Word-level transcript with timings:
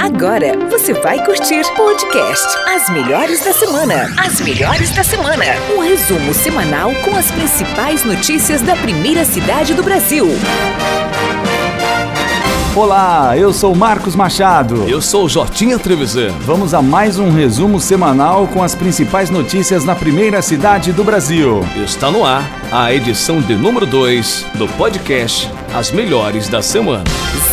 Agora 0.00 0.52
você 0.70 0.92
vai 0.94 1.24
curtir 1.24 1.62
podcast 1.76 2.46
As 2.68 2.90
Melhores 2.90 3.44
da 3.44 3.52
Semana. 3.52 4.12
As 4.16 4.40
Melhores 4.40 4.90
da 4.90 5.02
Semana. 5.02 5.44
Um 5.76 5.80
resumo 5.80 6.34
semanal 6.34 6.92
com 7.04 7.16
as 7.16 7.30
principais 7.30 8.04
notícias 8.04 8.62
da 8.62 8.74
primeira 8.76 9.24
cidade 9.24 9.74
do 9.74 9.82
Brasil. 9.82 10.26
Olá, 12.74 13.36
eu 13.38 13.52
sou 13.52 13.74
Marcos 13.74 14.14
Machado. 14.14 14.84
Eu 14.88 15.00
sou 15.00 15.28
Jotinha 15.28 15.78
Trevisan. 15.78 16.30
Vamos 16.40 16.74
a 16.74 16.82
mais 16.82 17.18
um 17.18 17.30
resumo 17.30 17.80
semanal 17.80 18.46
com 18.48 18.62
as 18.62 18.74
principais 18.74 19.30
notícias 19.30 19.84
na 19.84 19.94
primeira 19.94 20.42
cidade 20.42 20.92
do 20.92 21.04
Brasil. 21.04 21.64
Está 21.76 22.10
no 22.10 22.24
ar 22.24 22.44
a 22.70 22.92
edição 22.92 23.40
de 23.40 23.54
número 23.54 23.86
2 23.86 24.46
do 24.54 24.68
podcast 24.68 25.50
As 25.74 25.90
Melhores 25.90 26.48
da 26.48 26.60
Semana. 26.60 27.04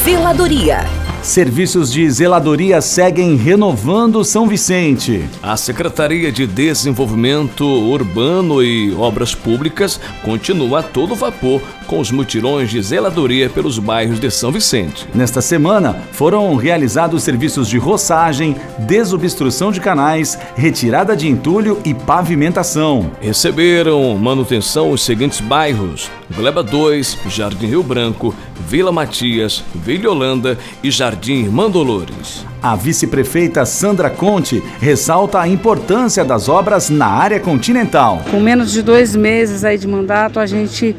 Zeladoria. 0.03 1.02
Serviços 1.23 1.89
de 1.89 2.07
zeladoria 2.11 2.81
seguem 2.81 3.37
renovando 3.37 4.25
São 4.25 4.45
Vicente. 4.45 5.23
A 5.41 5.55
Secretaria 5.55 6.29
de 6.33 6.45
Desenvolvimento 6.45 7.63
Urbano 7.63 8.61
e 8.61 8.93
Obras 8.93 9.33
Públicas 9.33 10.01
continua 10.21 10.81
a 10.81 10.83
todo 10.83 11.15
vapor 11.15 11.61
com 11.87 11.99
os 11.99 12.11
mutirões 12.11 12.69
de 12.69 12.81
zeladoria 12.81 13.49
pelos 13.49 13.79
bairros 13.79 14.19
de 14.19 14.29
São 14.29 14.51
Vicente. 14.51 15.07
Nesta 15.15 15.41
semana, 15.41 15.95
foram 16.11 16.55
realizados 16.55 17.23
serviços 17.23 17.69
de 17.69 17.77
roçagem, 17.77 18.57
desobstrução 18.79 19.71
de 19.71 19.79
canais, 19.79 20.37
retirada 20.55 21.15
de 21.15 21.29
entulho 21.29 21.79
e 21.85 21.93
pavimentação. 21.93 23.11
Receberam 23.21 24.17
manutenção 24.17 24.91
os 24.91 25.01
seguintes 25.03 25.39
bairros: 25.39 26.11
Gleba 26.29 26.63
2, 26.63 27.19
Jardim 27.27 27.67
Rio 27.67 27.83
Branco, 27.83 28.33
Vila 28.67 28.91
Matias, 28.91 29.63
Vila 29.75 30.11
Holanda 30.11 30.57
e 30.81 30.89
Jardim 30.89 31.47
Mandolores. 31.49 32.45
A 32.61 32.75
vice-prefeita 32.75 33.65
Sandra 33.65 34.09
Conte 34.09 34.63
ressalta 34.79 35.39
a 35.39 35.47
importância 35.47 36.23
das 36.23 36.47
obras 36.47 36.89
na 36.89 37.07
área 37.07 37.39
continental. 37.39 38.23
Com 38.31 38.39
menos 38.39 38.71
de 38.71 38.81
dois 38.81 39.15
meses 39.15 39.65
aí 39.65 39.77
de 39.77 39.87
mandato, 39.87 40.39
a 40.39 40.45
gente 40.45 40.95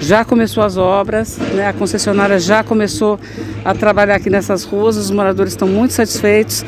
já 0.00 0.24
começou 0.24 0.62
as 0.62 0.76
obras, 0.76 1.38
né? 1.54 1.68
a 1.68 1.72
concessionária 1.72 2.38
já 2.38 2.62
começou 2.62 3.18
a 3.64 3.74
trabalhar 3.74 4.16
aqui 4.16 4.28
nessas 4.28 4.62
ruas, 4.64 4.96
os 4.96 5.10
moradores 5.10 5.52
estão 5.52 5.66
muito 5.66 5.94
satisfeitos. 5.94 6.64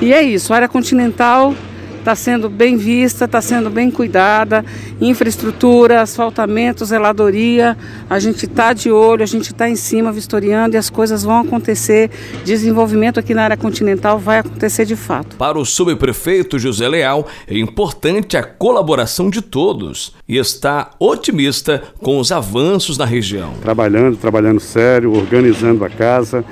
E 0.00 0.12
é 0.12 0.22
isso, 0.22 0.52
a 0.52 0.56
área 0.56 0.68
continental 0.68 1.54
está 2.02 2.16
sendo 2.16 2.50
bem 2.50 2.76
vista, 2.76 3.24
está 3.24 3.40
sendo 3.40 3.70
bem 3.70 3.90
cuidada, 3.90 4.64
infraestrutura, 5.00 6.02
asfaltamento, 6.02 6.84
zeladoria, 6.84 7.76
a 8.10 8.18
gente 8.18 8.44
está 8.44 8.72
de 8.72 8.90
olho, 8.90 9.22
a 9.22 9.26
gente 9.26 9.52
está 9.52 9.68
em 9.68 9.76
cima 9.76 10.12
vistoriando 10.12 10.74
e 10.74 10.78
as 10.78 10.90
coisas 10.90 11.22
vão 11.22 11.40
acontecer, 11.40 12.10
desenvolvimento 12.44 13.20
aqui 13.20 13.34
na 13.34 13.44
área 13.44 13.56
continental 13.56 14.18
vai 14.18 14.40
acontecer 14.40 14.84
de 14.84 14.96
fato. 14.96 15.36
Para 15.36 15.58
o 15.58 15.64
subprefeito 15.64 16.58
José 16.58 16.88
Leal, 16.88 17.26
é 17.46 17.56
importante 17.56 18.36
a 18.36 18.42
colaboração 18.42 19.30
de 19.30 19.40
todos 19.40 20.12
e 20.28 20.36
está 20.36 20.90
otimista 20.98 21.82
com 22.00 22.18
os 22.18 22.32
avanços 22.32 22.98
na 22.98 23.04
região. 23.04 23.54
Trabalhando, 23.62 24.16
trabalhando 24.16 24.60
sério, 24.60 25.14
organizando 25.14 25.84
a 25.84 25.88
casa, 25.88 26.44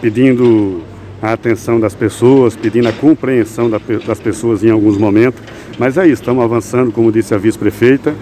pedindo 0.00 0.82
a 1.20 1.32
atenção 1.32 1.80
das 1.80 1.94
pessoas, 1.94 2.56
pedindo 2.56 2.88
a 2.88 2.92
compreensão 2.92 3.68
das 3.70 4.20
pessoas 4.20 4.62
em 4.62 4.70
alguns 4.70 4.96
momentos. 4.96 5.40
Mas 5.78 5.96
é 5.96 6.04
isso, 6.04 6.22
estamos 6.22 6.44
avançando, 6.44 6.92
como 6.92 7.12
disse 7.12 7.34
a 7.34 7.38
vice-prefeita, 7.38 8.14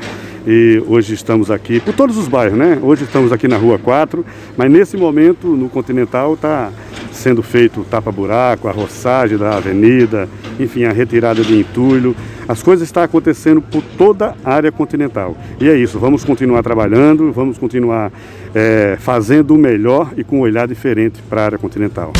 e 0.46 0.80
hoje 0.86 1.12
estamos 1.12 1.50
aqui 1.50 1.80
por 1.80 1.92
todos 1.92 2.16
os 2.16 2.28
bairros, 2.28 2.56
né? 2.56 2.78
Hoje 2.80 3.02
estamos 3.02 3.32
aqui 3.32 3.48
na 3.48 3.56
Rua 3.56 3.78
4, 3.78 4.24
mas 4.56 4.70
nesse 4.70 4.96
momento 4.96 5.48
no 5.48 5.68
Continental 5.68 6.34
está 6.34 6.70
sendo 7.10 7.42
feito 7.42 7.84
tapa-buraco, 7.90 8.68
a 8.68 8.70
roçagem 8.70 9.36
da 9.36 9.56
avenida, 9.56 10.28
enfim, 10.60 10.84
a 10.84 10.92
retirada 10.92 11.42
de 11.42 11.58
entulho. 11.58 12.14
As 12.46 12.62
coisas 12.62 12.86
estão 12.86 13.02
acontecendo 13.02 13.60
por 13.60 13.82
toda 13.98 14.36
a 14.44 14.54
área 14.54 14.70
continental. 14.70 15.36
E 15.60 15.68
é 15.68 15.76
isso, 15.76 15.98
vamos 15.98 16.24
continuar 16.24 16.62
trabalhando, 16.62 17.32
vamos 17.32 17.58
continuar 17.58 18.12
é, 18.54 18.96
fazendo 19.00 19.52
o 19.52 19.58
melhor 19.58 20.12
e 20.16 20.22
com 20.22 20.38
um 20.38 20.42
olhar 20.42 20.68
diferente 20.68 21.20
para 21.28 21.42
a 21.42 21.44
área 21.46 21.58
continental. 21.58 22.12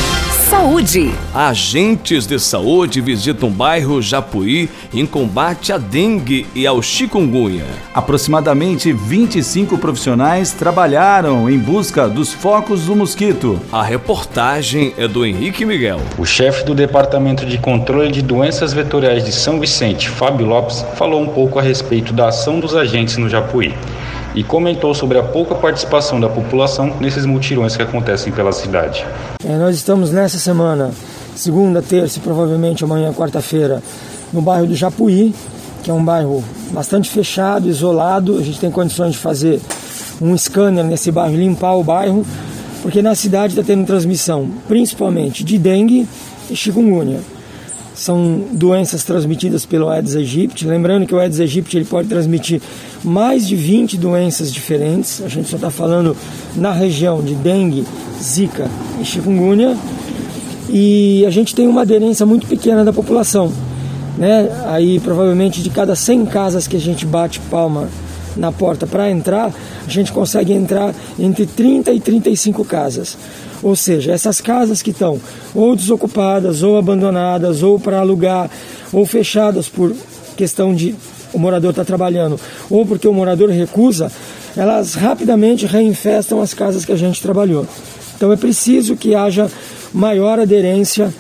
Saúde. 0.47 1.11
Agentes 1.35 2.25
de 2.25 2.39
saúde 2.39 3.01
visitam 3.01 3.49
o 3.49 3.53
bairro 3.53 4.01
Japuí 4.01 4.71
em 4.95 5.05
combate 5.05 5.73
à 5.73 5.77
dengue 5.77 6.47
e 6.55 6.65
ao 6.65 6.81
chikungunya. 6.81 7.65
Aproximadamente 7.93 8.93
25 8.93 9.77
profissionais 9.77 10.53
trabalharam 10.53 11.51
em 11.51 11.59
busca 11.59 12.09
dos 12.09 12.33
focos 12.33 12.83
do 12.83 12.95
mosquito. 12.95 13.61
A 13.73 13.83
reportagem 13.83 14.95
é 14.97 15.09
do 15.09 15.27
Henrique 15.27 15.65
Miguel. 15.65 16.01
O 16.17 16.25
chefe 16.25 16.65
do 16.65 16.77
Departamento 16.77 17.45
de 17.45 17.59
Controle 17.59 18.13
de 18.13 18.23
Doenças 18.23 18.73
Vetoriais 18.73 19.25
de 19.25 19.33
São 19.33 19.59
Vicente, 19.59 20.09
Fábio 20.09 20.47
Lopes, 20.47 20.87
falou 20.95 21.21
um 21.21 21.29
pouco 21.29 21.59
a 21.59 21.63
respeito 21.63 22.13
da 22.13 22.29
ação 22.29 22.61
dos 22.61 22.77
agentes 22.77 23.17
no 23.17 23.29
Japuí 23.29 23.75
e 24.37 24.45
comentou 24.45 24.95
sobre 24.95 25.19
a 25.19 25.23
pouca 25.23 25.55
participação 25.55 26.21
da 26.21 26.29
população 26.29 26.95
nesses 27.01 27.25
mutirões 27.25 27.75
que 27.75 27.83
acontecem 27.83 28.31
pela 28.31 28.53
cidade. 28.53 29.05
É, 29.43 29.57
nós 29.57 29.75
estamos 29.75 30.13
nessa 30.13 30.39
semana, 30.39 30.91
segunda, 31.35 31.81
terça 31.81 32.19
e 32.19 32.21
provavelmente 32.21 32.85
amanhã, 32.85 33.15
quarta-feira, 33.15 33.83
no 34.31 34.43
bairro 34.43 34.67
do 34.67 34.77
Japuí, 34.77 35.35
que 35.83 35.91
é 35.91 35.95
um 35.95 36.05
bairro 36.05 36.45
bastante 36.71 37.09
fechado, 37.09 37.67
isolado. 37.67 38.37
A 38.39 38.43
gente 38.43 38.61
tem 38.61 38.71
condições 38.71 39.13
de 39.13 39.19
fazer 39.19 39.59
um 40.21 40.37
scanner 40.37 40.85
nesse 40.85 41.11
bairro, 41.11 41.35
limpar 41.35 41.75
o 41.75 41.83
bairro, 41.83 42.27
porque 42.83 43.01
na 43.01 43.15
cidade 43.15 43.55
está 43.55 43.65
tendo 43.65 43.87
transmissão 43.87 44.51
principalmente 44.69 45.43
de 45.43 45.57
dengue 45.57 46.07
e 46.51 46.55
chikungunya 46.55 47.21
são 47.97 48.45
doenças 48.53 49.03
transmitidas 49.03 49.65
pelo 49.65 49.89
Aedes 49.89 50.15
aegypti. 50.15 50.67
Lembrando 50.67 51.07
que 51.07 51.15
o 51.15 51.19
Aedes 51.19 51.41
aegypti 51.41 51.79
ele 51.79 51.87
pode 51.87 52.09
transmitir 52.09 52.61
mais 53.03 53.49
de 53.49 53.57
20 53.57 53.97
doenças 53.97 54.53
diferentes. 54.53 55.23
A 55.23 55.29
gente 55.29 55.49
só 55.49 55.57
está 55.57 55.71
falando 55.71 56.15
na 56.55 56.71
região 56.73 57.23
de 57.23 57.35
dengue, 57.35 57.85
zika 58.23 58.71
e 59.01 59.05
chikungunya. 59.05 59.77
E 60.69 61.25
a 61.27 61.31
gente 61.31 61.55
tem 61.55 61.67
uma 61.67 61.83
aderência 61.83 62.27
muito 62.27 62.47
pequena 62.47 62.85
da 62.85 62.93
população. 62.93 63.51
Né? 64.19 64.47
Aí 64.67 65.01
provavelmente 65.01 65.63
de 65.63 65.71
cada 65.71 65.97
100 65.97 66.27
casas 66.27 66.69
que 66.69 66.77
a 66.77 66.81
gente 66.81 67.07
bate 67.07 67.41
palma 67.51 67.89
na 68.37 68.53
porta 68.53 68.87
para 68.87 69.11
entrar, 69.11 69.51
a 69.87 69.91
gente 69.91 70.13
consegue 70.13 70.53
entrar 70.53 70.95
entre 71.19 71.47
30 71.47 71.93
e 71.93 72.01
35 72.01 72.63
casas. 72.67 73.17
Ou 73.63 73.75
seja, 73.75 74.13
essas 74.13 74.41
casas 74.41 74.83
que 74.83 74.91
estão 74.91 75.21
ou 75.55 75.75
desocupadas, 75.75 76.63
ou 76.63 76.77
abandonadas, 76.77 77.63
ou 77.63 77.79
para 77.79 78.01
alugar, 78.01 78.51
ou 78.93 79.07
fechadas 79.07 79.69
por 79.69 79.95
questão 80.37 80.75
de 80.75 80.95
o 81.33 81.39
morador 81.39 81.71
estar 81.71 81.83
tá 81.83 81.87
trabalhando, 81.87 82.39
ou 82.71 82.87
porque 82.87 83.09
o 83.09 83.13
morador 83.13 83.51
recusa, 83.51 84.11
elas 84.57 84.95
rapidamente 84.95 85.67
reinfestam 85.67 86.41
as 86.41 86.55
casas 86.55 86.85
que 86.85 86.93
a 86.93 86.97
gente 86.97 87.21
trabalhou. 87.21 87.67
Então 88.17 88.33
é 88.33 88.37
preciso 88.37 88.97
que 88.97 89.15
haja 89.15 89.51
maior 89.93 90.39
aderência 90.39 91.13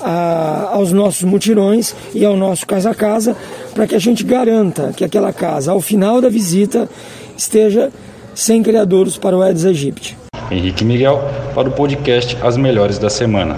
a, 0.00 0.70
aos 0.72 0.92
nossos 0.92 1.22
mutirões 1.22 1.94
e 2.14 2.24
ao 2.24 2.36
nosso 2.36 2.66
casa 2.66 2.90
a 2.90 2.94
casa, 2.94 3.36
para 3.74 3.86
que 3.86 3.94
a 3.94 3.98
gente 3.98 4.22
garanta 4.24 4.92
que 4.96 5.04
aquela 5.04 5.32
casa, 5.32 5.72
ao 5.72 5.80
final 5.80 6.20
da 6.20 6.28
visita, 6.28 6.88
esteja 7.36 7.90
sem 8.34 8.62
criadouros 8.62 9.18
para 9.18 9.36
o 9.36 9.42
Aedes 9.42 9.64
aegypti. 9.64 10.27
Henrique 10.50 10.84
Miguel, 10.84 11.20
para 11.54 11.68
o 11.68 11.72
podcast 11.72 12.36
As 12.42 12.56
Melhores 12.56 12.98
da 12.98 13.10
Semana. 13.10 13.56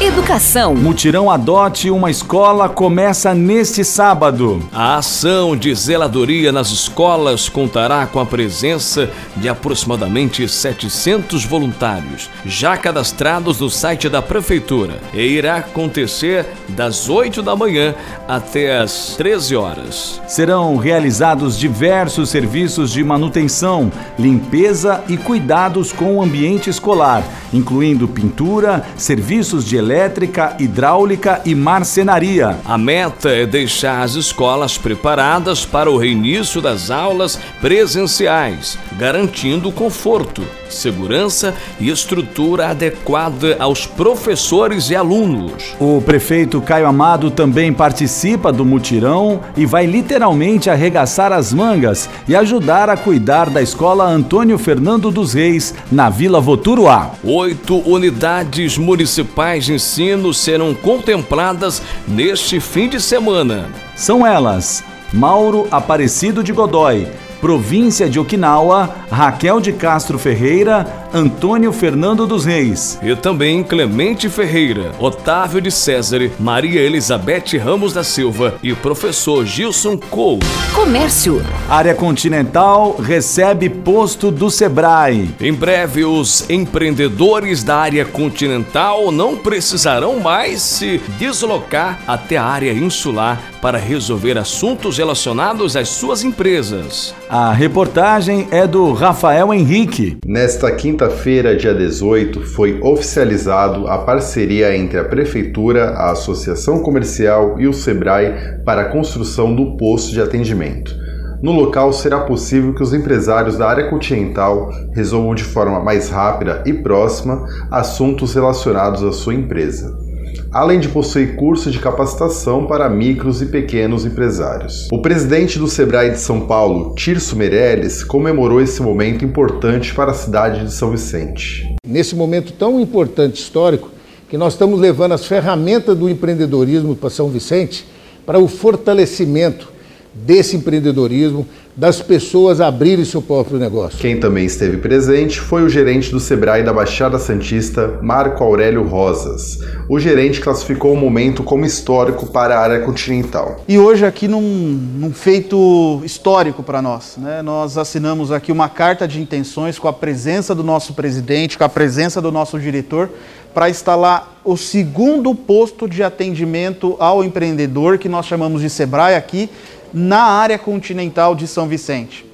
Educação. 0.00 0.76
Mutirão 0.76 1.28
Adote 1.28 1.90
uma 1.90 2.08
Escola 2.08 2.68
começa 2.68 3.34
neste 3.34 3.84
sábado. 3.84 4.62
A 4.72 4.98
ação 4.98 5.56
de 5.56 5.74
zeladoria 5.74 6.52
nas 6.52 6.70
escolas 6.70 7.48
contará 7.48 8.06
com 8.06 8.20
a 8.20 8.26
presença 8.26 9.10
de 9.36 9.48
aproximadamente 9.48 10.46
700 10.46 11.44
voluntários, 11.44 12.30
já 12.46 12.76
cadastrados 12.76 13.58
no 13.58 13.68
site 13.68 14.08
da 14.08 14.22
Prefeitura, 14.22 15.00
e 15.12 15.20
irá 15.20 15.56
acontecer 15.56 16.46
das 16.68 17.08
8 17.08 17.42
da 17.42 17.56
manhã 17.56 17.92
até 18.28 18.78
as 18.78 19.16
13 19.16 19.56
horas. 19.56 20.20
Serão 20.28 20.76
realizados 20.76 21.58
diversos 21.58 22.30
serviços 22.30 22.92
de 22.92 23.02
manutenção, 23.02 23.90
limpeza 24.16 25.02
e 25.08 25.16
cuidados 25.16 25.90
com 25.90 26.18
o 26.18 26.22
ambiente 26.22 26.70
escolar, 26.70 27.24
incluindo 27.52 28.06
pintura, 28.06 28.86
serviços 28.96 29.64
de 29.64 29.87
elétrica, 29.88 30.54
hidráulica 30.58 31.40
e 31.46 31.54
marcenaria. 31.54 32.58
A 32.62 32.76
meta 32.76 33.30
é 33.30 33.46
deixar 33.46 34.02
as 34.02 34.14
escolas 34.14 34.76
preparadas 34.76 35.64
para 35.64 35.90
o 35.90 35.96
reinício 35.96 36.60
das 36.60 36.90
aulas 36.90 37.40
presenciais, 37.58 38.78
garantindo 38.98 39.72
conforto, 39.72 40.44
segurança 40.68 41.54
e 41.80 41.88
estrutura 41.88 42.68
adequada 42.68 43.56
aos 43.58 43.86
professores 43.86 44.90
e 44.90 44.96
alunos. 44.96 45.74
O 45.80 46.02
prefeito 46.02 46.60
Caio 46.60 46.86
Amado 46.86 47.30
também 47.30 47.72
participa 47.72 48.52
do 48.52 48.66
mutirão 48.66 49.40
e 49.56 49.64
vai 49.64 49.86
literalmente 49.86 50.68
arregaçar 50.68 51.32
as 51.32 51.54
mangas 51.54 52.10
e 52.28 52.36
ajudar 52.36 52.90
a 52.90 52.96
cuidar 52.96 53.48
da 53.48 53.62
escola 53.62 54.04
Antônio 54.04 54.58
Fernando 54.58 55.10
dos 55.10 55.32
Reis, 55.32 55.74
na 55.90 56.10
Vila 56.10 56.40
Voturuá. 56.40 57.12
Oito 57.24 57.78
unidades 57.88 58.76
municipais 58.76 59.64
de 59.64 59.77
ensino 59.78 60.34
serão 60.34 60.74
contempladas 60.74 61.80
neste 62.06 62.58
fim 62.58 62.88
de 62.88 63.00
semana. 63.00 63.70
São 63.94 64.26
elas: 64.26 64.82
Mauro 65.12 65.68
Aparecido 65.70 66.42
de 66.42 66.52
Godói, 66.52 67.06
província 67.40 68.10
de 68.10 68.18
Okinawa, 68.18 68.92
Raquel 69.08 69.60
de 69.60 69.72
Castro 69.72 70.18
Ferreira, 70.18 70.97
Antônio 71.12 71.72
Fernando 71.72 72.26
dos 72.26 72.44
Reis. 72.44 72.98
E 73.02 73.14
também 73.16 73.62
Clemente 73.62 74.28
Ferreira, 74.28 74.92
Otávio 74.98 75.60
de 75.60 75.70
César, 75.70 76.30
Maria 76.38 76.80
Elizabeth 76.80 77.56
Ramos 77.62 77.92
da 77.92 78.04
Silva 78.04 78.54
e 78.62 78.74
professor 78.74 79.44
Gilson 79.44 79.96
Cole. 79.96 80.40
Comércio. 80.74 81.42
Área 81.68 81.94
Continental 81.94 82.96
recebe 82.96 83.68
posto 83.68 84.30
do 84.30 84.50
Sebrae. 84.50 85.30
Em 85.40 85.52
breve, 85.52 86.04
os 86.04 86.48
empreendedores 86.48 87.62
da 87.62 87.76
área 87.76 88.04
continental 88.04 89.10
não 89.12 89.36
precisarão 89.36 90.20
mais 90.20 90.60
se 90.62 91.00
deslocar 91.18 92.00
até 92.06 92.36
a 92.36 92.44
área 92.44 92.72
insular 92.72 93.40
para 93.60 93.78
resolver 93.78 94.38
assuntos 94.38 94.98
relacionados 94.98 95.76
às 95.76 95.88
suas 95.88 96.22
empresas. 96.22 97.14
A 97.28 97.52
reportagem 97.52 98.48
é 98.50 98.66
do 98.66 98.92
Rafael 98.92 99.52
Henrique. 99.52 100.18
Nesta 100.24 100.70
quinta 100.72 100.97
quinta-feira, 100.98 101.54
dia 101.54 101.72
18, 101.72 102.40
foi 102.40 102.80
oficializado 102.82 103.86
a 103.86 103.98
parceria 103.98 104.76
entre 104.76 104.98
a 104.98 105.04
Prefeitura, 105.04 105.90
a 105.90 106.10
Associação 106.10 106.82
Comercial 106.82 107.54
e 107.60 107.68
o 107.68 107.72
SEBRAE 107.72 108.64
para 108.64 108.82
a 108.82 108.84
construção 108.86 109.54
do 109.54 109.76
posto 109.76 110.10
de 110.10 110.20
atendimento. 110.20 110.92
No 111.40 111.52
local 111.52 111.92
será 111.92 112.22
possível 112.22 112.74
que 112.74 112.82
os 112.82 112.92
empresários 112.92 113.56
da 113.56 113.68
área 113.68 113.88
continental 113.88 114.70
resolvam 114.92 115.36
de 115.36 115.44
forma 115.44 115.78
mais 115.78 116.08
rápida 116.08 116.64
e 116.66 116.72
próxima 116.72 117.46
assuntos 117.70 118.34
relacionados 118.34 119.04
à 119.04 119.12
sua 119.12 119.34
empresa 119.34 120.07
além 120.52 120.80
de 120.80 120.88
possuir 120.88 121.36
curso 121.36 121.70
de 121.70 121.78
capacitação 121.78 122.66
para 122.66 122.88
micros 122.88 123.42
e 123.42 123.46
pequenos 123.46 124.06
empresários. 124.06 124.88
O 124.90 125.02
presidente 125.02 125.58
do 125.58 125.68
Sebrae 125.68 126.10
de 126.10 126.18
São 126.18 126.46
Paulo, 126.46 126.94
Tirso 126.94 127.36
Meirelles, 127.36 128.02
comemorou 128.02 128.60
esse 128.60 128.80
momento 128.82 129.24
importante 129.24 129.94
para 129.94 130.12
a 130.12 130.14
cidade 130.14 130.64
de 130.64 130.72
São 130.72 130.90
Vicente. 130.90 131.76
Nesse 131.86 132.14
momento 132.14 132.52
tão 132.52 132.80
importante 132.80 133.40
histórico, 133.40 133.90
que 134.28 134.36
nós 134.36 134.52
estamos 134.52 134.78
levando 134.78 135.12
as 135.12 135.24
ferramentas 135.24 135.96
do 135.96 136.08
empreendedorismo 136.08 136.94
para 136.94 137.08
São 137.08 137.28
Vicente 137.28 137.86
para 138.26 138.38
o 138.38 138.46
fortalecimento 138.46 139.77
desse 140.24 140.56
empreendedorismo, 140.56 141.46
das 141.78 142.02
pessoas 142.02 142.60
abrirem 142.60 143.04
seu 143.04 143.22
próprio 143.22 143.56
negócio. 143.56 144.00
Quem 144.00 144.18
também 144.18 144.44
esteve 144.44 144.78
presente 144.78 145.38
foi 145.38 145.62
o 145.62 145.68
gerente 145.68 146.10
do 146.10 146.18
Sebrae 146.18 146.64
da 146.64 146.72
Baixada 146.72 147.20
Santista, 147.20 148.00
Marco 148.02 148.42
Aurélio 148.42 148.82
Rosas. 148.82 149.60
O 149.88 150.00
gerente 150.00 150.40
classificou 150.40 150.92
o 150.92 150.96
momento 150.96 151.44
como 151.44 151.64
histórico 151.64 152.26
para 152.26 152.58
a 152.58 152.60
área 152.60 152.80
continental. 152.80 153.60
E 153.68 153.78
hoje 153.78 154.04
aqui 154.04 154.26
num, 154.26 154.40
num 154.42 155.12
feito 155.12 156.02
histórico 156.04 156.64
para 156.64 156.82
nós, 156.82 157.16
né? 157.16 157.42
nós 157.42 157.78
assinamos 157.78 158.32
aqui 158.32 158.50
uma 158.50 158.68
carta 158.68 159.06
de 159.06 159.20
intenções 159.20 159.78
com 159.78 159.86
a 159.86 159.92
presença 159.92 160.56
do 160.56 160.64
nosso 160.64 160.94
presidente, 160.94 161.56
com 161.56 161.62
a 161.62 161.68
presença 161.68 162.20
do 162.20 162.32
nosso 162.32 162.58
diretor, 162.58 163.08
para 163.54 163.70
instalar 163.70 164.40
o 164.44 164.56
segundo 164.56 165.34
posto 165.34 165.88
de 165.88 166.02
atendimento 166.02 166.96
ao 166.98 167.22
empreendedor, 167.22 167.98
que 167.98 168.08
nós 168.08 168.26
chamamos 168.26 168.62
de 168.62 168.70
Sebrae 168.70 169.14
aqui, 169.14 169.48
na 169.92 170.22
área 170.22 170.58
continental 170.58 171.34
de 171.34 171.46
São 171.46 171.68
Vicente. 171.68 172.26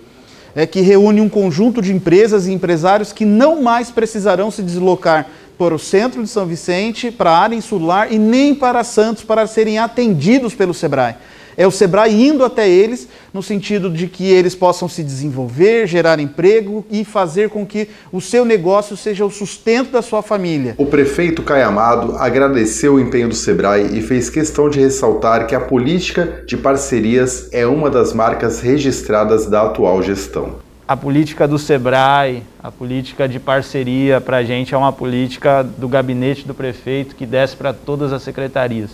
É 0.54 0.66
que 0.66 0.80
reúne 0.80 1.20
um 1.20 1.28
conjunto 1.28 1.82
de 1.82 1.92
empresas 1.92 2.46
e 2.46 2.52
empresários 2.52 3.12
que 3.12 3.24
não 3.24 3.62
mais 3.62 3.90
precisarão 3.90 4.50
se 4.50 4.62
deslocar 4.62 5.26
para 5.58 5.74
o 5.74 5.78
centro 5.78 6.22
de 6.22 6.28
São 6.28 6.46
Vicente, 6.46 7.10
para 7.10 7.30
a 7.30 7.38
área 7.38 7.56
insular 7.56 8.12
e 8.12 8.18
nem 8.18 8.54
para 8.54 8.84
Santos 8.84 9.24
para 9.24 9.46
serem 9.46 9.78
atendidos 9.78 10.54
pelo 10.54 10.74
Sebrae 10.74 11.16
é 11.56 11.66
o 11.66 11.70
Sebrae 11.70 12.28
indo 12.28 12.44
até 12.44 12.68
eles, 12.68 13.08
no 13.32 13.42
sentido 13.42 13.90
de 13.90 14.06
que 14.06 14.30
eles 14.30 14.54
possam 14.54 14.88
se 14.88 15.02
desenvolver, 15.02 15.86
gerar 15.86 16.18
emprego 16.18 16.84
e 16.90 17.04
fazer 17.04 17.50
com 17.50 17.66
que 17.66 17.88
o 18.12 18.20
seu 18.20 18.44
negócio 18.44 18.96
seja 18.96 19.24
o 19.24 19.30
sustento 19.30 19.90
da 19.90 20.02
sua 20.02 20.22
família. 20.22 20.74
O 20.78 20.86
prefeito 20.86 21.42
Caio 21.42 21.68
Amado 21.68 22.16
agradeceu 22.18 22.94
o 22.94 23.00
empenho 23.00 23.28
do 23.28 23.34
Sebrae 23.34 23.98
e 23.98 24.02
fez 24.02 24.30
questão 24.30 24.68
de 24.68 24.80
ressaltar 24.80 25.46
que 25.46 25.54
a 25.54 25.60
política 25.60 26.44
de 26.46 26.56
parcerias 26.56 27.48
é 27.52 27.66
uma 27.66 27.90
das 27.90 28.12
marcas 28.12 28.60
registradas 28.60 29.46
da 29.46 29.62
atual 29.62 30.02
gestão. 30.02 30.56
A 30.86 30.94
política 30.94 31.48
do 31.48 31.58
Sebrae, 31.58 32.42
a 32.62 32.70
política 32.70 33.26
de 33.26 33.40
parceria, 33.40 34.20
para 34.20 34.36
a 34.36 34.44
gente 34.44 34.74
é 34.74 34.76
uma 34.76 34.92
política 34.92 35.62
do 35.62 35.88
gabinete 35.88 36.46
do 36.46 36.52
prefeito 36.52 37.16
que 37.16 37.24
desce 37.24 37.56
para 37.56 37.72
todas 37.72 38.12
as 38.12 38.22
secretarias. 38.22 38.90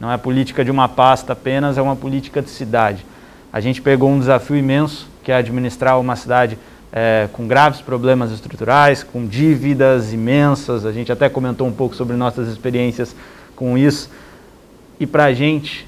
Não 0.00 0.10
é 0.10 0.16
política 0.16 0.64
de 0.64 0.70
uma 0.70 0.88
pasta 0.88 1.34
apenas, 1.34 1.76
é 1.76 1.82
uma 1.82 1.94
política 1.94 2.40
de 2.40 2.48
cidade. 2.48 3.04
A 3.52 3.60
gente 3.60 3.82
pegou 3.82 4.10
um 4.10 4.18
desafio 4.18 4.56
imenso, 4.56 5.06
que 5.22 5.30
é 5.30 5.36
administrar 5.36 6.00
uma 6.00 6.16
cidade 6.16 6.58
é, 6.90 7.28
com 7.32 7.46
graves 7.46 7.82
problemas 7.82 8.32
estruturais, 8.32 9.02
com 9.02 9.26
dívidas 9.26 10.14
imensas. 10.14 10.86
A 10.86 10.92
gente 10.92 11.12
até 11.12 11.28
comentou 11.28 11.66
um 11.66 11.72
pouco 11.72 11.94
sobre 11.94 12.16
nossas 12.16 12.48
experiências 12.48 13.14
com 13.54 13.76
isso. 13.76 14.10
E 14.98 15.06
para 15.06 15.24
a 15.24 15.34
gente, 15.34 15.86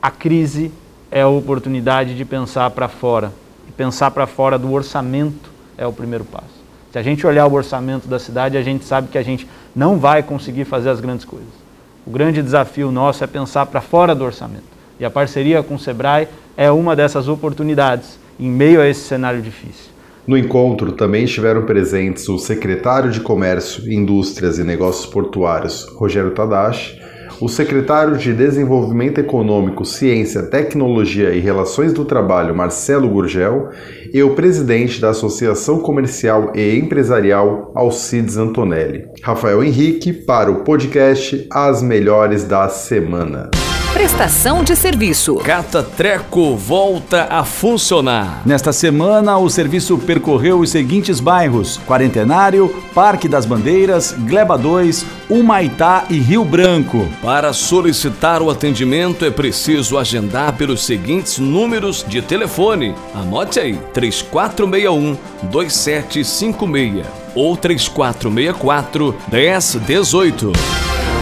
a 0.00 0.10
crise 0.10 0.72
é 1.10 1.20
a 1.20 1.28
oportunidade 1.28 2.16
de 2.16 2.24
pensar 2.24 2.70
para 2.70 2.88
fora. 2.88 3.32
E 3.68 3.72
pensar 3.72 4.10
para 4.12 4.26
fora 4.26 4.58
do 4.58 4.72
orçamento 4.72 5.50
é 5.76 5.86
o 5.86 5.92
primeiro 5.92 6.24
passo. 6.24 6.58
Se 6.90 6.98
a 6.98 7.02
gente 7.02 7.26
olhar 7.26 7.46
o 7.46 7.52
orçamento 7.52 8.08
da 8.08 8.18
cidade, 8.18 8.56
a 8.56 8.62
gente 8.62 8.86
sabe 8.86 9.08
que 9.08 9.18
a 9.18 9.22
gente 9.22 9.46
não 9.76 9.98
vai 9.98 10.22
conseguir 10.22 10.64
fazer 10.64 10.88
as 10.88 11.00
grandes 11.00 11.26
coisas. 11.26 11.67
O 12.08 12.10
grande 12.10 12.40
desafio 12.40 12.90
nosso 12.90 13.22
é 13.22 13.26
pensar 13.26 13.66
para 13.66 13.82
fora 13.82 14.14
do 14.14 14.24
orçamento. 14.24 14.64
E 14.98 15.04
a 15.04 15.10
parceria 15.10 15.62
com 15.62 15.74
o 15.74 15.78
Sebrae 15.78 16.26
é 16.56 16.70
uma 16.70 16.96
dessas 16.96 17.28
oportunidades 17.28 18.18
em 18.40 18.48
meio 18.48 18.80
a 18.80 18.88
esse 18.88 19.02
cenário 19.02 19.42
difícil. 19.42 19.90
No 20.26 20.34
encontro 20.34 20.92
também 20.92 21.24
estiveram 21.24 21.66
presentes 21.66 22.26
o 22.30 22.38
secretário 22.38 23.10
de 23.10 23.20
Comércio, 23.20 23.92
Indústrias 23.92 24.58
e 24.58 24.64
Negócios 24.64 25.04
Portuários, 25.04 25.86
Rogério 25.96 26.30
Tadashi, 26.30 26.97
o 27.40 27.48
secretário 27.48 28.16
de 28.16 28.32
Desenvolvimento 28.32 29.18
Econômico, 29.18 29.84
Ciência, 29.84 30.42
Tecnologia 30.42 31.30
e 31.30 31.40
Relações 31.40 31.92
do 31.92 32.04
Trabalho, 32.04 32.54
Marcelo 32.54 33.08
Gurgel, 33.08 33.70
e 34.12 34.22
o 34.22 34.34
presidente 34.34 35.00
da 35.00 35.10
Associação 35.10 35.80
Comercial 35.80 36.52
e 36.54 36.76
Empresarial, 36.76 37.72
Alcides 37.74 38.36
Antonelli. 38.36 39.04
Rafael 39.22 39.62
Henrique 39.62 40.12
para 40.12 40.50
o 40.50 40.64
podcast 40.64 41.46
As 41.50 41.82
Melhores 41.82 42.44
da 42.44 42.68
Semana. 42.68 43.50
Prestação 43.92 44.62
de 44.62 44.76
serviço. 44.76 45.36
Cata 45.36 45.82
Treco 45.82 46.54
volta 46.56 47.26
a 47.30 47.42
funcionar. 47.42 48.42
Nesta 48.44 48.72
semana, 48.72 49.38
o 49.38 49.48
serviço 49.48 49.96
percorreu 49.96 50.60
os 50.60 50.70
seguintes 50.70 51.20
bairros: 51.20 51.80
Quarentenário, 51.86 52.68
Parque 52.94 53.26
das 53.26 53.46
Bandeiras, 53.46 54.12
Gleba 54.12 54.58
2, 54.58 55.06
Humaitá 55.28 56.04
e 56.10 56.18
Rio 56.18 56.44
Branco. 56.44 57.08
Para 57.22 57.52
solicitar 57.52 58.42
o 58.42 58.50
atendimento 58.50 59.24
é 59.24 59.30
preciso 59.30 59.96
agendar 59.96 60.52
pelos 60.52 60.84
seguintes 60.84 61.38
números 61.38 62.04
de 62.06 62.20
telefone. 62.20 62.94
Anote 63.14 63.58
aí: 63.58 63.78
3461 63.94 65.16
2756 65.50 67.06
ou 67.34 67.56
3464 67.56 69.14
1018. 69.32 70.52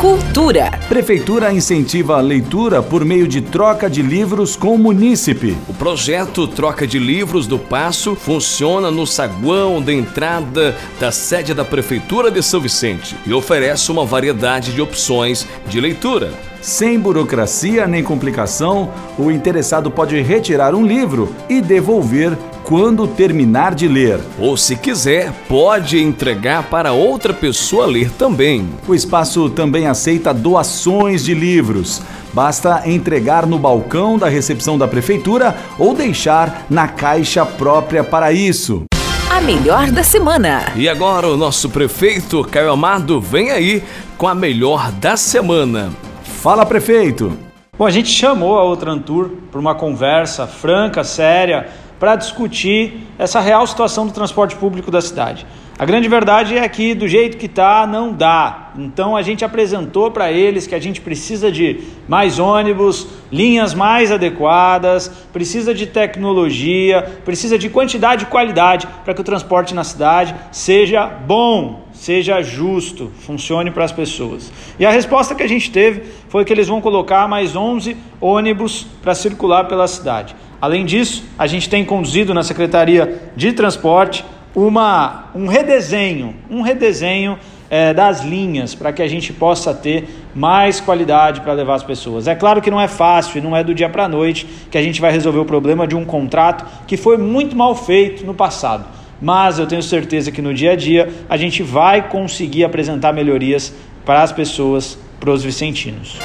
Cultura. 0.00 0.70
Prefeitura 0.90 1.52
incentiva 1.52 2.18
a 2.18 2.20
leitura 2.20 2.82
por 2.82 3.02
meio 3.02 3.26
de 3.26 3.40
troca 3.40 3.88
de 3.88 4.02
livros 4.02 4.54
com 4.54 4.74
o 4.74 4.78
munícipe. 4.78 5.56
O 5.66 5.72
projeto 5.72 6.46
Troca 6.46 6.86
de 6.86 6.98
Livros 6.98 7.46
do 7.46 7.58
Passo 7.58 8.14
funciona 8.14 8.90
no 8.90 9.06
saguão 9.06 9.80
da 9.80 9.92
entrada 9.92 10.76
da 11.00 11.10
sede 11.10 11.54
da 11.54 11.64
Prefeitura 11.64 12.30
de 12.30 12.42
São 12.42 12.60
Vicente 12.60 13.16
e 13.24 13.32
oferece 13.32 13.90
uma 13.90 14.04
variedade 14.04 14.72
de 14.72 14.82
opções 14.82 15.46
de 15.66 15.80
leitura. 15.80 16.30
Sem 16.60 16.98
burocracia 16.98 17.86
nem 17.86 18.02
complicação, 18.02 18.90
o 19.18 19.30
interessado 19.30 19.90
pode 19.90 20.20
retirar 20.20 20.74
um 20.74 20.84
livro 20.84 21.34
e 21.48 21.60
devolver 21.62 22.36
quando 22.66 23.06
terminar 23.06 23.76
de 23.76 23.87
ler. 23.87 24.18
Ou, 24.40 24.56
se 24.56 24.75
quiser, 24.75 25.32
pode 25.49 26.02
entregar 26.02 26.64
para 26.64 26.92
outra 26.92 27.32
pessoa 27.32 27.87
ler 27.87 28.11
também. 28.11 28.68
O 28.88 28.94
espaço 28.94 29.49
também 29.49 29.87
aceita 29.87 30.35
doações 30.35 31.25
de 31.25 31.32
livros. 31.32 32.02
Basta 32.35 32.82
entregar 32.85 33.46
no 33.46 33.56
balcão 33.56 34.18
da 34.18 34.28
recepção 34.28 34.76
da 34.76 34.88
prefeitura 34.88 35.56
ou 35.78 35.94
deixar 35.94 36.66
na 36.68 36.88
caixa 36.88 37.46
própria 37.46 38.02
para 38.02 38.32
isso. 38.32 38.82
A 39.30 39.40
melhor 39.40 39.92
da 39.92 40.02
semana. 40.02 40.73
E 40.75 40.88
agora 40.88 41.28
o 41.28 41.37
nosso 41.37 41.70
prefeito 41.70 42.42
Caio 42.44 42.73
Amado 42.73 43.20
vem 43.20 43.52
aí 43.52 43.82
com 44.18 44.26
a 44.26 44.35
melhor 44.35 44.90
da 44.90 45.16
semana. 45.16 45.92
Fala, 46.25 46.66
prefeito. 46.66 47.32
Bom, 47.78 47.87
a 47.87 47.90
gente 47.90 48.08
chamou 48.08 48.58
a 48.58 48.62
Outrantour 48.62 49.30
para 49.50 49.61
uma 49.61 49.75
conversa 49.75 50.46
franca, 50.46 51.04
séria, 51.04 51.68
para 51.98 52.16
discutir 52.16 53.06
essa 53.18 53.40
real 53.40 53.66
situação 53.66 54.06
do 54.06 54.12
transporte 54.12 54.56
público 54.56 54.90
da 54.90 55.00
cidade. 55.00 55.46
A 55.78 55.84
grande 55.84 56.08
verdade 56.08 56.56
é 56.56 56.66
que 56.70 56.94
do 56.94 57.06
jeito 57.06 57.36
que 57.36 57.44
está 57.44 57.86
não 57.86 58.10
dá. 58.10 58.70
Então 58.78 59.14
a 59.14 59.20
gente 59.20 59.44
apresentou 59.44 60.10
para 60.10 60.32
eles 60.32 60.66
que 60.66 60.74
a 60.74 60.78
gente 60.78 61.02
precisa 61.02 61.52
de 61.52 61.80
mais 62.08 62.38
ônibus, 62.38 63.06
linhas 63.30 63.74
mais 63.74 64.10
adequadas, 64.10 65.08
precisa 65.34 65.74
de 65.74 65.86
tecnologia, 65.86 67.02
precisa 67.26 67.58
de 67.58 67.68
quantidade 67.68 68.24
e 68.24 68.26
qualidade 68.26 68.88
para 69.04 69.12
que 69.12 69.20
o 69.20 69.24
transporte 69.24 69.74
na 69.74 69.84
cidade 69.84 70.34
seja 70.50 71.06
bom, 71.06 71.86
seja 71.92 72.40
justo, 72.40 73.12
funcione 73.20 73.70
para 73.70 73.84
as 73.84 73.92
pessoas. 73.92 74.50
E 74.78 74.86
a 74.86 74.90
resposta 74.90 75.34
que 75.34 75.42
a 75.42 75.48
gente 75.48 75.70
teve 75.70 76.04
foi 76.30 76.42
que 76.46 76.54
eles 76.54 76.68
vão 76.68 76.80
colocar 76.80 77.28
mais 77.28 77.54
11 77.54 77.94
ônibus 78.18 78.86
para 79.02 79.14
circular 79.14 79.64
pela 79.64 79.86
cidade. 79.86 80.34
Além 80.60 80.84
disso, 80.84 81.25
a 81.38 81.46
gente 81.46 81.68
tem 81.68 81.84
conduzido 81.84 82.32
na 82.32 82.42
Secretaria 82.42 83.30
de 83.36 83.52
Transporte 83.52 84.25
uma, 84.54 85.26
um 85.34 85.46
redesenho, 85.46 86.34
um 86.50 86.62
redesenho 86.62 87.38
é, 87.68 87.92
das 87.92 88.25
linhas 88.25 88.75
para 88.75 88.92
que 88.92 89.02
a 89.02 89.08
gente 89.08 89.32
possa 89.32 89.75
ter 89.75 90.08
mais 90.34 90.80
qualidade 90.80 91.40
para 91.40 91.52
levar 91.52 91.75
as 91.75 91.82
pessoas. 91.82 92.26
É 92.26 92.34
claro 92.34 92.62
que 92.62 92.70
não 92.70 92.80
é 92.80 92.88
fácil 92.88 93.38
e 93.38 93.40
não 93.40 93.56
é 93.56 93.62
do 93.62 93.75
dia 93.75 93.88
para 93.88 94.04
a 94.04 94.08
noite 94.08 94.46
que 94.70 94.78
a 94.78 94.82
gente 94.82 95.00
vai 95.00 95.12
resolver 95.12 95.40
o 95.40 95.44
problema 95.44 95.86
de 95.86 95.94
um 95.94 96.04
contrato 96.04 96.64
que 96.86 96.96
foi 96.96 97.18
muito 97.18 97.54
mal 97.54 97.75
feito 97.75 98.25
no 98.25 98.34
passado. 98.34 98.86
Mas 99.20 99.58
eu 99.58 99.66
tenho 99.66 99.82
certeza 99.82 100.30
que 100.30 100.42
no 100.42 100.52
dia 100.52 100.72
a 100.72 100.76
dia 100.76 101.08
a 101.28 101.36
gente 101.36 101.62
vai 101.62 102.08
conseguir 102.08 102.64
apresentar 102.64 103.12
melhorias 103.12 103.72
para 104.04 104.22
as 104.22 104.32
pessoas, 104.32 104.98
para 105.18 105.30
os 105.30 105.42
vicentinos. 105.42 106.18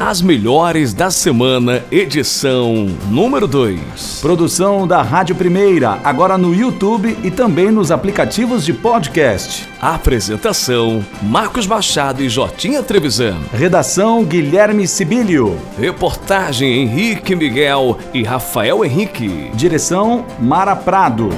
As 0.00 0.22
melhores 0.22 0.94
da 0.94 1.10
semana, 1.10 1.84
edição 1.90 2.86
número 3.10 3.48
2. 3.48 4.20
Produção 4.22 4.86
da 4.86 5.02
Rádio 5.02 5.34
Primeira, 5.34 5.98
agora 6.04 6.38
no 6.38 6.54
YouTube 6.54 7.18
e 7.24 7.32
também 7.32 7.72
nos 7.72 7.90
aplicativos 7.90 8.64
de 8.64 8.72
podcast. 8.72 9.68
Apresentação: 9.82 11.04
Marcos 11.20 11.66
Machado 11.66 12.22
e 12.22 12.28
Jotinha 12.28 12.80
Trevisan. 12.80 13.38
Redação: 13.52 14.24
Guilherme 14.24 14.86
Sibílio. 14.86 15.58
Reportagem: 15.76 16.80
Henrique 16.80 17.34
Miguel 17.34 17.98
e 18.14 18.22
Rafael 18.22 18.84
Henrique. 18.84 19.50
Direção: 19.54 20.24
Mara 20.38 20.76
Prado. 20.76 21.28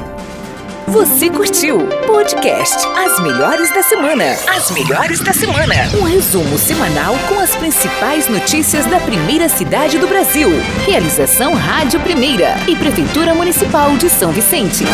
Você 0.86 1.30
curtiu 1.30 1.78
podcast 2.06 2.76
As 2.96 3.20
Melhores 3.20 3.72
da 3.72 3.82
Semana. 3.82 4.36
As 4.48 4.70
Melhores 4.72 5.20
da 5.20 5.32
Semana. 5.32 5.74
Um 6.00 6.02
resumo 6.02 6.58
semanal 6.58 7.14
com 7.28 7.38
as 7.38 7.54
principais 7.54 8.28
notícias 8.28 8.86
da 8.86 8.98
primeira 8.98 9.48
cidade 9.48 9.98
do 9.98 10.08
Brasil. 10.08 10.50
Realização 10.84 11.54
Rádio 11.54 12.00
Primeira 12.00 12.56
e 12.66 12.74
Prefeitura 12.74 13.34
Municipal 13.34 13.96
de 13.96 14.08
São 14.08 14.32
Vicente. 14.32 14.84